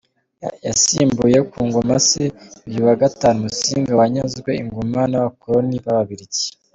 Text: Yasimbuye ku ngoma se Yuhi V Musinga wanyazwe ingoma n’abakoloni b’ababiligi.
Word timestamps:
Yasimbuye 0.65 1.37
ku 1.51 1.59
ngoma 1.67 1.95
se 2.07 2.23
Yuhi 2.73 2.93
V 3.19 3.21
Musinga 3.41 3.93
wanyazwe 3.99 4.49
ingoma 4.61 5.01
n’abakoloni 5.11 5.77
b’ababiligi. 5.85 6.45